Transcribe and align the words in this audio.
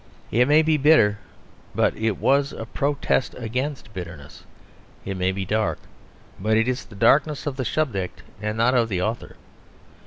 It 0.31 0.47
may 0.47 0.63
be 0.63 0.77
bitter, 0.77 1.19
but 1.75 1.95
it 1.95 2.17
was 2.17 2.53
a 2.53 2.65
protest 2.65 3.35
against 3.37 3.93
bitterness. 3.93 4.43
It 5.05 5.15
may 5.15 5.31
be 5.31 5.45
dark, 5.45 5.77
but 6.39 6.57
it 6.57 6.67
is 6.67 6.85
the 6.85 6.95
darkness 6.95 7.45
of 7.45 7.55
the 7.55 7.65
subject 7.65 8.23
and 8.41 8.57
not 8.57 8.73
of 8.73 8.89
the 8.89 8.99
author. 8.99 9.35